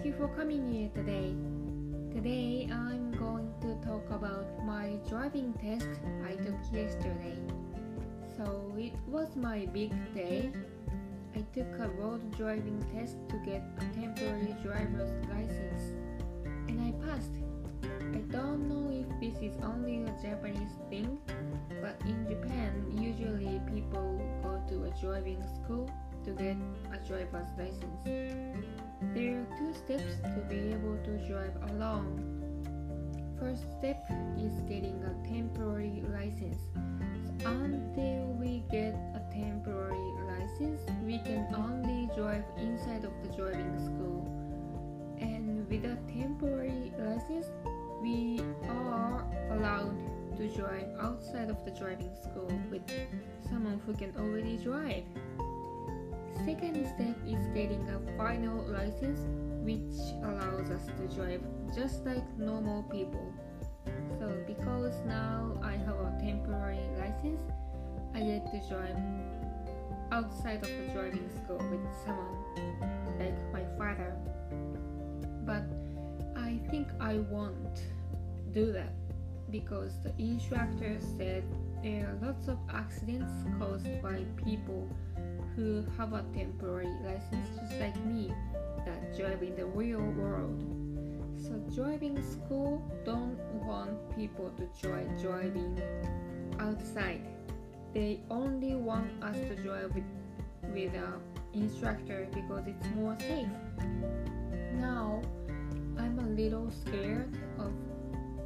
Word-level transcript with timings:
for 0.00 0.28
coming 0.28 0.72
here 0.72 0.88
today. 0.94 1.36
Today 2.14 2.66
I'm 2.72 3.12
going 3.12 3.52
to 3.60 3.76
talk 3.86 4.08
about 4.10 4.64
my 4.64 4.96
driving 5.06 5.52
test 5.60 5.86
I 6.24 6.32
took 6.32 6.56
yesterday. 6.72 7.36
So 8.34 8.72
it 8.78 8.94
was 9.06 9.36
my 9.36 9.66
big 9.66 9.92
day. 10.14 10.50
I 11.36 11.44
took 11.52 11.68
a 11.78 11.88
road 12.00 12.22
driving 12.38 12.82
test 12.94 13.16
to 13.28 13.36
get 13.44 13.62
a 13.78 13.84
temporary 13.94 14.56
driver's 14.64 15.12
license 15.28 15.92
and 16.68 16.80
I 16.80 17.06
passed. 17.06 17.36
I 17.84 18.24
don't 18.32 18.68
know 18.68 18.88
if 18.90 19.20
this 19.20 19.42
is 19.42 19.60
only 19.62 20.04
a 20.04 20.14
Japanese 20.22 20.72
thing, 20.88 21.18
but 21.82 22.00
in 22.06 22.26
Japan 22.26 22.86
usually 22.90 23.60
people 23.70 24.18
go 24.42 24.62
to 24.70 24.84
a 24.84 25.00
driving 25.00 25.44
school 25.62 25.90
to 26.24 26.30
get 26.30 26.56
a 26.90 27.06
driver's 27.06 27.52
license. 27.58 28.91
Steps 29.84 30.16
to 30.22 30.40
be 30.48 30.72
able 30.72 30.96
to 31.04 31.18
drive 31.26 31.56
alone. 31.70 32.22
First 33.40 33.64
step 33.78 34.06
is 34.38 34.52
getting 34.68 35.02
a 35.02 35.28
temporary 35.28 36.04
license. 36.12 36.58
So 37.40 37.48
until 37.48 38.26
we 38.38 38.62
get 38.70 38.94
a 38.94 39.22
temporary 39.32 40.12
license, 40.28 40.82
we 41.04 41.18
can 41.18 41.52
only 41.56 42.08
drive 42.14 42.44
inside 42.58 43.04
of 43.04 43.12
the 43.24 43.36
driving 43.36 43.76
school. 43.78 44.22
And 45.20 45.68
with 45.68 45.84
a 45.84 45.98
temporary 46.12 46.92
license, 46.98 47.46
we 48.00 48.40
are 48.68 49.26
allowed 49.50 49.96
to 50.36 50.48
drive 50.48 50.86
outside 51.00 51.50
of 51.50 51.64
the 51.64 51.72
driving 51.72 52.14
school 52.22 52.52
with 52.70 52.82
someone 53.50 53.80
who 53.84 53.94
can 53.94 54.14
already 54.16 54.58
drive. 54.58 55.04
Second 56.46 56.86
step 56.94 57.11
final 58.22 58.62
license 58.68 59.18
which 59.66 59.98
allows 60.22 60.70
us 60.70 60.86
to 60.96 61.16
drive 61.16 61.42
just 61.74 62.04
like 62.04 62.22
normal 62.38 62.84
people. 62.84 63.32
So 64.20 64.32
because 64.46 64.94
now 65.06 65.58
I 65.60 65.72
have 65.72 65.96
a 65.96 66.16
temporary 66.20 66.86
license, 66.96 67.40
I 68.14 68.20
get 68.20 68.46
to 68.52 68.68
drive 68.68 68.96
outside 70.12 70.62
of 70.62 70.68
the 70.68 70.92
driving 70.92 71.28
school 71.42 71.58
with 71.68 71.80
someone 72.04 72.36
like 73.18 73.34
my 73.52 73.64
father. 73.76 74.14
But 75.44 75.64
I 76.36 76.60
think 76.70 76.88
I 77.00 77.18
won't 77.18 77.82
do 78.52 78.70
that 78.70 78.92
because 79.50 79.92
the 80.04 80.12
instructor 80.18 80.96
said 81.18 81.42
there 81.82 82.06
are 82.06 82.26
lots 82.26 82.46
of 82.46 82.58
accidents 82.72 83.32
caused 83.58 84.00
by 84.00 84.22
people 84.44 84.88
who 85.56 85.84
have 85.98 86.12
a 86.12 86.24
temporary 86.34 86.88
license 87.04 87.71
me 87.71 87.71
in 89.42 89.56
the 89.56 89.66
real 89.66 90.00
world. 90.00 90.62
So 91.36 91.52
driving 91.74 92.22
school 92.22 92.82
don't 93.04 93.38
want 93.66 94.16
people 94.16 94.50
to 94.56 94.68
try 94.80 95.02
driving 95.20 95.80
outside. 96.58 97.26
They 97.92 98.20
only 98.30 98.74
want 98.74 99.10
us 99.22 99.36
to 99.36 99.56
drive 99.56 99.94
with, 99.94 100.04
with 100.72 100.94
an 100.94 101.20
instructor 101.52 102.28
because 102.32 102.66
it's 102.66 102.86
more 102.94 103.16
safe. 103.18 103.48
Now 104.74 105.20
I'm 105.98 106.18
a 106.18 106.28
little 106.28 106.70
scared 106.70 107.36
of 107.58 107.72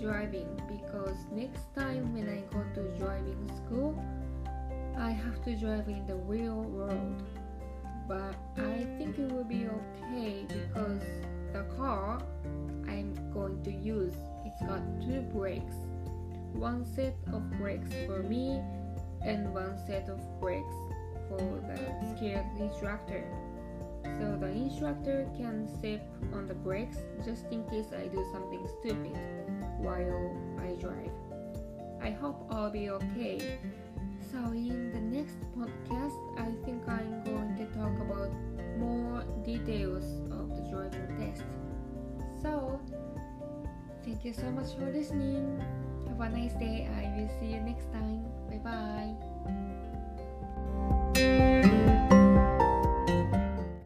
driving 0.00 0.48
because 0.68 1.16
next 1.32 1.74
time 1.74 2.12
when 2.12 2.28
I 2.28 2.40
go 2.52 2.64
to 2.74 2.98
driving 2.98 3.50
school 3.64 4.02
I 4.98 5.10
have 5.12 5.42
to 5.44 5.56
drive 5.56 5.88
in 5.88 6.06
the 6.06 6.16
real 6.16 6.62
world. 6.62 7.22
But 8.10 8.34
I 8.56 8.84
think 8.98 9.20
it 9.20 9.30
will 9.30 9.44
be 9.44 9.68
okay 9.68 10.44
because 10.48 11.00
the 11.52 11.62
car 11.76 12.20
I'm 12.88 13.14
going 13.32 13.62
to 13.62 13.70
use 13.70 14.14
it's 14.44 14.60
got 14.62 14.82
two 15.00 15.20
brakes. 15.32 15.76
One 16.52 16.84
set 16.96 17.14
of 17.32 17.48
brakes 17.52 17.94
for 18.06 18.24
me 18.24 18.60
and 19.24 19.54
one 19.54 19.78
set 19.86 20.08
of 20.08 20.18
brakes 20.40 20.74
for 21.28 21.38
the 21.38 22.16
scared 22.16 22.46
instructor. 22.58 23.22
So 24.02 24.36
the 24.40 24.48
instructor 24.48 25.28
can 25.36 25.68
step 25.78 26.02
on 26.34 26.48
the 26.48 26.54
brakes 26.54 26.96
just 27.24 27.44
in 27.52 27.62
case 27.70 27.92
I 27.96 28.08
do 28.08 28.26
something 28.32 28.66
stupid 28.80 29.16
while 29.78 30.36
I 30.58 30.74
drive. 30.80 31.14
I 32.02 32.10
hope 32.10 32.44
I'll 32.50 32.72
be 32.72 32.90
okay 32.90 33.60
so, 34.32 34.38
in 34.52 34.92
the 34.92 35.00
next 35.00 35.34
podcast, 35.58 36.14
I 36.38 36.54
think 36.64 36.86
I'm 36.86 37.24
going 37.24 37.56
to 37.58 37.66
talk 37.76 37.98
details 39.58 40.04
of 40.30 40.48
the 40.54 40.62
driving 40.70 41.08
test. 41.18 41.44
So, 42.42 42.80
thank 44.04 44.24
you 44.24 44.32
so 44.32 44.50
much 44.50 44.74
for 44.78 44.90
listening. 44.90 45.62
Have 46.08 46.20
a 46.20 46.28
nice 46.28 46.54
day. 46.54 46.88
I 46.88 47.18
will 47.18 47.30
see 47.40 47.54
you 47.54 47.60
next 47.60 47.92
time. 47.92 48.39